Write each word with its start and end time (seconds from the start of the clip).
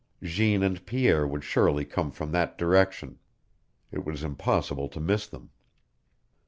Jeanne 0.23 0.63
and 0.63 0.83
Pierre 0.87 1.27
would 1.27 1.43
surely 1.43 1.85
come 1.85 2.09
from 2.09 2.31
that 2.31 2.57
direction. 2.57 3.19
It 3.91 4.03
was 4.03 4.23
impossible 4.23 4.89
to 4.89 4.99
miss 4.99 5.27
them. 5.27 5.51